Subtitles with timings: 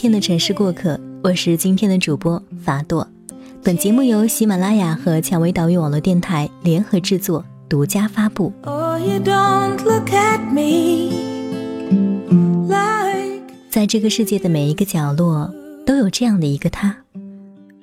[0.00, 3.06] 天的城市过客，我是今天的主播法朵。
[3.62, 8.50] 本节目由喜马拉雅和蔷薇岛屿网络电台联合制作，独家发布。
[13.68, 15.52] 在这个世界的每一个角落，
[15.84, 16.96] 都有这样的一个他。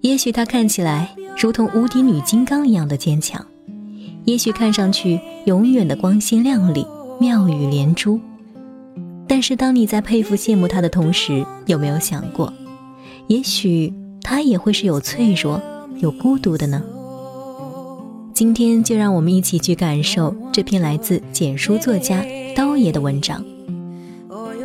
[0.00, 3.46] 也许他看起来如同无敌女金刚一样的坚强，
[4.24, 6.84] 也许看上去永远的光鲜亮丽、
[7.20, 8.18] 妙语连珠。
[9.30, 12.52] 但是，当你在佩服、羡慕他的同时，有没有想过，
[13.28, 15.62] 也许他也会是有脆弱、
[15.98, 16.82] 有孤独的呢？
[18.34, 22.24] 今天就让我们一起去感受这篇来自简书作家
[22.56, 23.40] 刀爷的文章。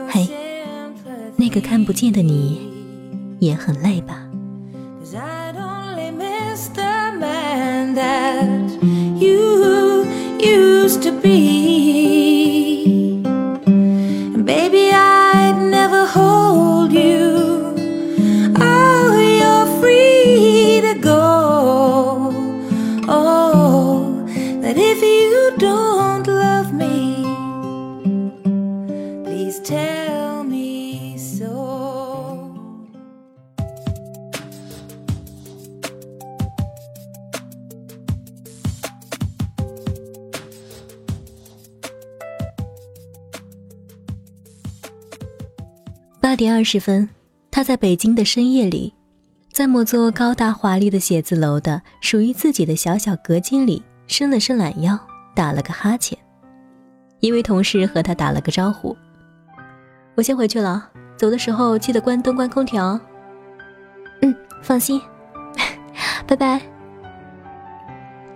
[0.09, 0.27] 嘿，
[1.35, 2.59] 那个看不见的你，
[3.37, 4.23] 也很累吧？
[46.35, 47.07] 八点二十分，
[47.49, 48.93] 他在北京的深夜里，
[49.53, 54.99] 在某座高大华丽的写字楼的属于自己的小小隔间里，伸了伸懒腰，
[55.33, 56.19] 打了个哈欠。
[57.21, 58.93] 一位同事和他打了个招呼
[60.15, 62.99] ：“我先回去了，走的时候记得关灯、关空调。
[64.21, 65.01] ”“嗯，放心，
[66.27, 66.61] 拜拜。”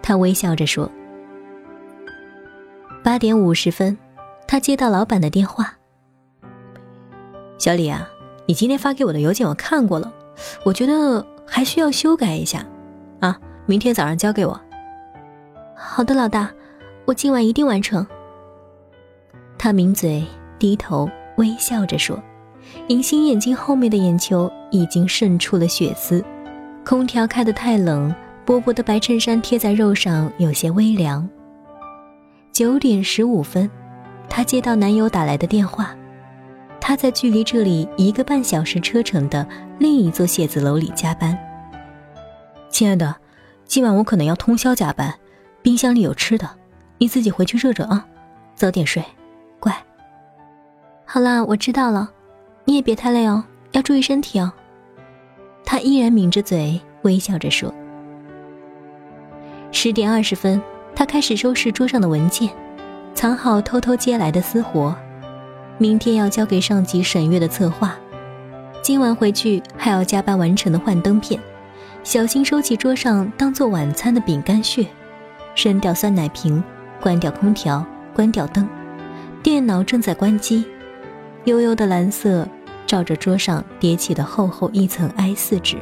[0.02, 0.90] 他微笑着说。
[3.04, 3.98] 八点五十分，
[4.48, 5.79] 他接到老板的电话。
[7.60, 8.10] 小李啊，
[8.46, 10.12] 你今天发给我的邮件我看过了，
[10.64, 12.66] 我觉得还需要修改一下，
[13.20, 14.60] 啊，明天早上交给我。
[15.76, 16.50] 好的，老大，
[17.04, 18.08] 我今晚一定完成。
[19.58, 20.26] 他抿嘴
[20.58, 22.18] 低头微笑着说，
[22.88, 26.24] 隐形眼镜后面的眼球已经渗出了血丝，
[26.86, 28.16] 空调开得太冷，
[28.46, 31.28] 薄薄的白衬衫贴在肉上有些微凉。
[32.54, 33.70] 九点十五分，
[34.30, 35.94] 他接到男友打来的电话。
[36.82, 39.48] 他在距离这里一个半小时车程的
[39.78, 41.38] 另一座写字楼里加班。
[42.70, 43.16] 亲爱的，
[43.66, 45.14] 今晚我可能要通宵加班，
[45.62, 46.50] 冰箱里有吃的，
[46.98, 48.06] 你自己回去热热啊，
[48.56, 49.04] 早点睡，
[49.60, 49.76] 乖。
[51.06, 52.10] 好啦，我知道了，
[52.66, 54.52] 你也别太累哦，要注意身体哦。
[55.66, 57.74] 他依然抿着嘴，微笑着说。
[59.72, 60.62] 十点二十分，
[60.96, 62.50] 他开始收拾桌上的文件，
[63.14, 64.96] 藏好偷偷接来的私活。
[65.82, 67.98] 明天要交给上级审阅的策划，
[68.82, 71.40] 今晚回去还要加班完成的幻灯片，
[72.04, 74.86] 小心收起桌上当做晚餐的饼干屑，
[75.56, 76.62] 扔掉酸奶瓶，
[77.02, 78.68] 关掉空调，关掉灯，
[79.42, 80.66] 电脑正在关机，
[81.46, 82.46] 悠悠的蓝色
[82.86, 85.78] 照着桌上叠起的厚厚一层 A 四纸。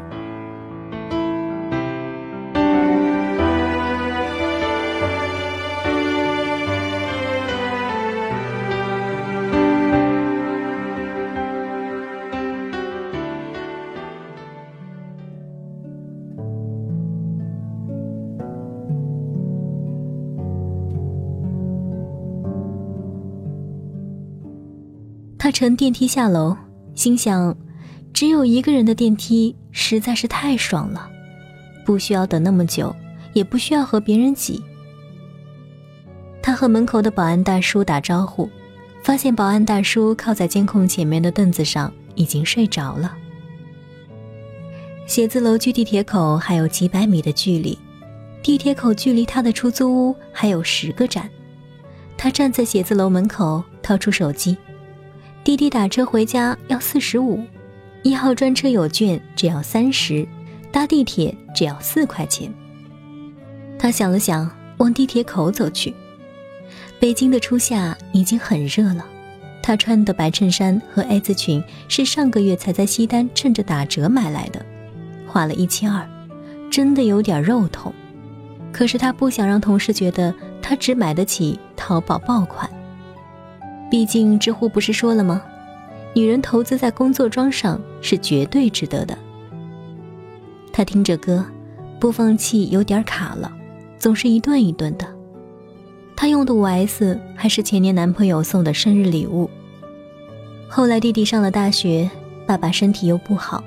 [25.58, 26.56] 乘电梯下楼，
[26.94, 27.58] 心想：
[28.14, 31.10] 只有一个人的电梯实在是太爽了，
[31.84, 32.96] 不需要等那么久，
[33.34, 34.64] 也不需要和别人挤。
[36.44, 38.48] 他和门口的保安大叔打招呼，
[39.02, 43.18] 发现保安大叔靠在监控前面的凳子上，已经睡着了。
[45.08, 47.76] 写字楼距地铁口还有几百米的距离，
[48.44, 51.28] 地铁口距离他的出租屋还有十个站。
[52.16, 54.56] 他站在写字楼门口，掏出手机。
[55.48, 57.42] 滴滴打车回家要四十五，
[58.04, 60.28] 一号专车有券只要三十，
[60.74, 62.54] 搭地铁只要四块钱。
[63.80, 65.96] 他想了想，往地铁口走去。
[67.00, 69.06] 北京的初夏已经很热了，
[69.64, 74.66] 他穿的白衬衫和 A 字裙是上个月才在西单趁着打折买来的，
[75.26, 76.06] 花了一千二，
[76.70, 77.94] 真的有点肉痛。
[78.74, 82.70] 可是他不想让同事觉得他只买得起淘宝爆款。
[83.90, 85.42] 毕竟知乎不是说了吗？
[86.14, 89.18] 女人投资在工作装上是绝对值得的。
[90.74, 91.46] 他听着歌，
[92.00, 93.52] 播放器有点卡了，
[93.98, 95.08] 总是一顿一顿的。
[96.16, 99.50] 他用的五 S 还是前年男朋友送的生日礼物。
[100.68, 102.10] 后来弟弟上了大学，
[102.46, 103.64] 爸爸身体又不好，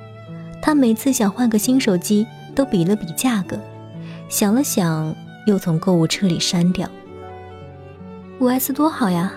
[0.61, 3.58] 他每次想换个新手机都比了比价格，
[4.28, 5.14] 想了想
[5.46, 6.88] 又从购物车里删掉。
[8.40, 9.32] 五 S 多好呀，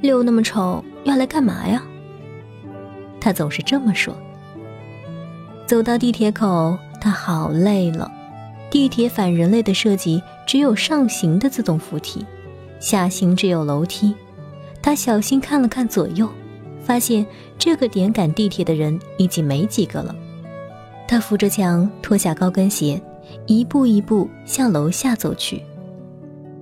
[0.00, 1.82] 六那么丑，要来干嘛呀？
[3.20, 4.16] 他总是这么说。
[5.66, 8.10] 走到地铁口，他好累了。
[8.70, 12.24] 地铁反人类的设计，只有上行的自动扶梯，
[12.78, 14.14] 下行只有楼梯。
[14.80, 16.28] 他小心看了看左右，
[16.82, 17.26] 发现
[17.58, 20.14] 这个点赶地铁的人已经没几个了。
[21.06, 23.00] 他扶着墙，脱下高跟鞋，
[23.46, 25.62] 一步一步向楼下走去，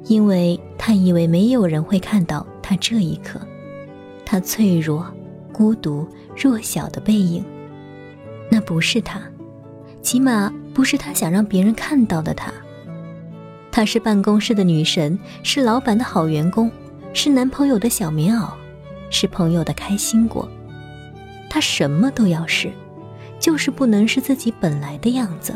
[0.06, 3.40] 因为他以为没有人会看到他这一刻，
[4.26, 5.10] 他脆弱、
[5.54, 6.06] 孤独、
[6.36, 7.42] 弱小的背影。
[8.50, 9.22] 那不是他，
[10.02, 12.52] 起码不是他想让别人看到的他。
[13.70, 16.70] 她是办公室的女神，是老板的好员工，
[17.14, 18.50] 是男朋友的小棉袄，
[19.08, 20.46] 是朋友的开心果。
[21.48, 22.70] 她什么都要是，
[23.40, 25.54] 就是不能是自己本来的样子。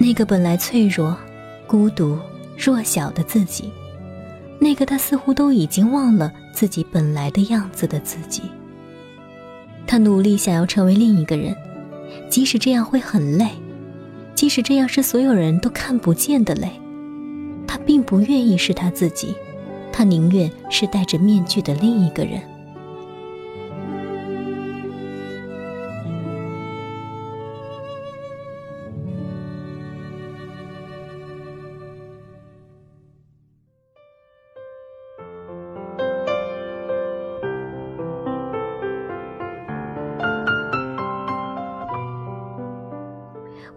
[0.00, 1.16] 那个本来脆弱、
[1.68, 2.18] 孤独、
[2.56, 3.70] 弱小的自己，
[4.60, 8.42] 那个他似乎都已经忘了自己本来的样子的自己。
[9.86, 11.56] 他努力想要成为另一个人，
[12.28, 13.48] 即使这样会很累，
[14.34, 16.70] 即使这样是所有人都看不见的累，
[17.66, 19.34] 他并不愿意是他自己，
[19.92, 22.42] 他宁愿是戴着面具的另一个人。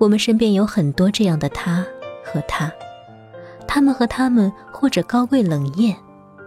[0.01, 1.85] 我们身边有很多这样的他
[2.25, 2.71] 和他，
[3.67, 5.95] 他们和他们或者高贵冷艳，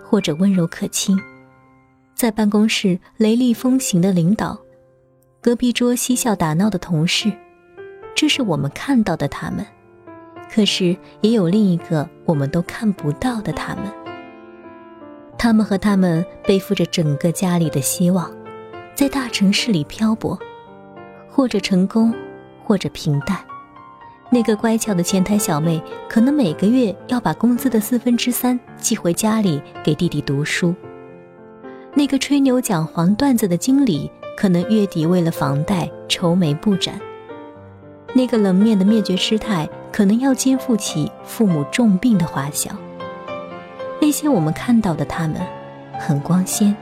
[0.04, 1.16] 或者温柔可亲，
[2.16, 4.58] 在办公室雷厉风行的领导，
[5.40, 7.32] 隔壁桌嬉笑打闹的同事，
[8.12, 9.64] 这是我们看到的他们。
[10.52, 13.84] 可是也有另一个我们都看不到的他们，
[15.38, 18.28] 他们和他们背负着整个家里的希望，
[18.96, 20.36] 在大城市里漂泊，
[21.30, 22.12] 或者成功。
[22.64, 23.38] 或者平淡，
[24.31, 30.75] 那个乖巧的前台小妹，可能每个月要把工资的四分之三寄回家里给弟弟读书；
[31.94, 36.94] 那个吹牛讲黄段子的经理，可能月底为了房贷愁眉不展；
[38.14, 42.70] 那个冷面的灭绝师太，可能要肩负起父母重病的花销。
[44.00, 45.40] 那些我们看到的他们，
[46.00, 46.75] 很光鲜，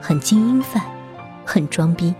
[0.00, 0.82] 很精英范，
[1.44, 2.12] 很装逼；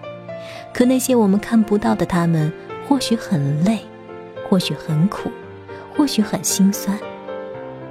[0.73, 2.53] 可那些我们看不到的他们。
[2.89, 3.81] 或许很累，
[4.49, 5.31] 或许很苦，
[5.97, 6.99] 或许很心酸，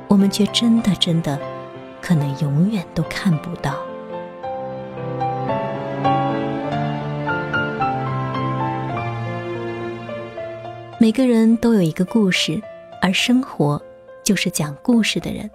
[0.07, 1.37] 我们却真的真的，
[2.01, 3.75] 可能永远都看不到。
[10.99, 12.61] 每个人都有一个故事，
[13.01, 13.81] 而生活
[14.23, 15.49] 就是讲故事的人。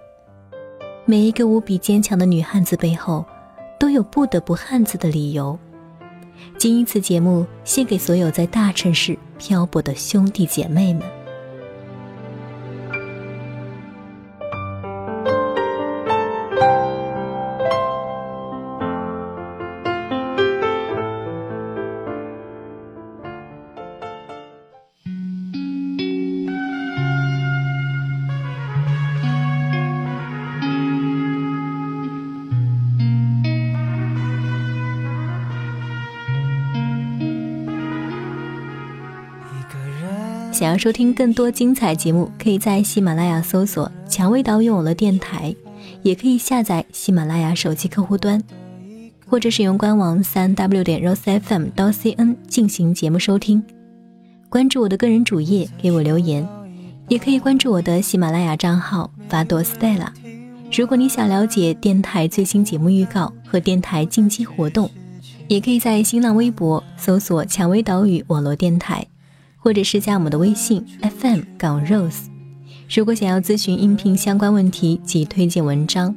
[1.05, 3.25] 每一个无比坚强的女汉子背后，
[3.79, 5.57] 都有不得不汉子的理由。
[6.57, 11.03] 仅一次节目，献给所有在大城市漂泊的兄弟姐妹们。
[40.59, 45.55] 想要收听更多精彩节目，可以在喜马拉雅搜索“蔷薇岛屿网络电台”，
[46.03, 48.43] 也可以下载喜马拉雅手机客户端，
[49.25, 53.63] 或者使用官网三 w 点 rosefm 到 cn 进行节目收听。
[54.49, 56.45] 关注我的个人主页，给我留言，
[57.07, 60.09] 也可以关注我的喜马拉雅账号法朵 stella。
[60.77, 64.91] 如果你想了解电台最新节目预告和电台近期活动，
[65.47, 69.07] 也可以在新浪微博搜索“蔷薇岛屿网络电台”。
[69.59, 72.25] 或者是加我们的微信 FM 杠 Rose。
[72.93, 76.15] 如果想要咨询音频相关问题及推荐文章，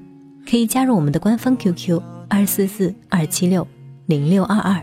[0.49, 3.66] 可以加入我们的官方 QQ 二四四二七六
[4.06, 4.82] 零六二二，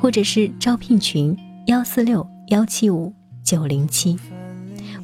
[0.00, 1.36] 或者是招聘群
[1.66, 3.12] 幺四六幺七五
[3.44, 4.16] 九零七。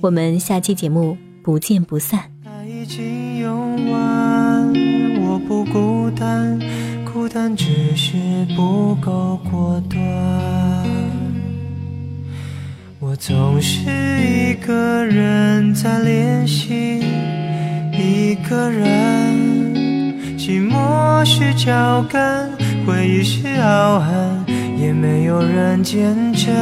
[0.01, 2.31] 我们下期节目不见不散。
[2.67, 4.73] 已经用完，
[5.21, 6.59] 我不孤单，
[7.05, 8.17] 孤单只是
[8.57, 10.68] 不够果断。
[13.19, 13.81] 总是
[14.23, 17.03] 一个人在练习，
[17.93, 19.35] 一个人，
[20.39, 22.49] 寂寞是脚跟，
[22.87, 24.47] 回忆是傲寒，
[24.79, 26.55] 也没有人见证。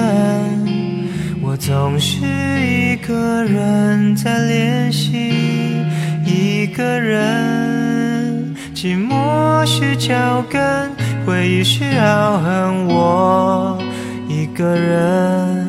[1.43, 2.25] 我总是
[2.67, 5.31] 一个人在练习，
[6.25, 10.91] 一个人，寂寞是脚跟，
[11.27, 13.79] 回忆是凹痕，我
[14.27, 15.66] 一个人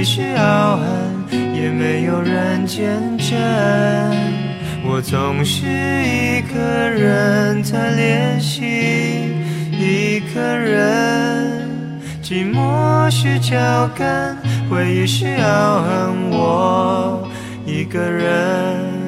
[0.00, 0.86] 也许傲寒，
[1.54, 2.88] 也没有人见
[3.18, 3.36] 证。
[4.82, 8.62] 我总是一个人在练习，
[9.70, 14.34] 一个人，寂寞是脚跟，
[14.70, 17.28] 回忆是凹痕，我
[17.66, 18.99] 一个人。